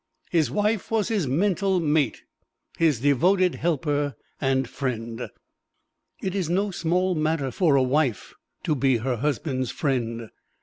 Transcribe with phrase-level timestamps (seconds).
[0.31, 2.23] His wife was his mental mate,
[2.79, 5.29] his devoted helper and friend.
[6.23, 8.33] It is no small matter for a wife
[8.63, 10.31] to be her husband's friend.